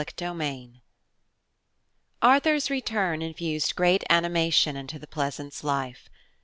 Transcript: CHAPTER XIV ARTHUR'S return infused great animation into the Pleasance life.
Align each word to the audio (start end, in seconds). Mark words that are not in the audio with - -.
CHAPTER 0.01 0.25
XIV 0.25 0.81
ARTHUR'S 2.23 2.71
return 2.71 3.21
infused 3.21 3.75
great 3.75 4.03
animation 4.09 4.75
into 4.75 4.97
the 4.97 5.05
Pleasance 5.05 5.63
life. 5.63 6.09